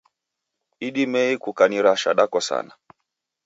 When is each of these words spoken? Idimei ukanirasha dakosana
Idimei 0.87 1.33
ukanirasha 1.49 2.11
dakosana 2.17 2.73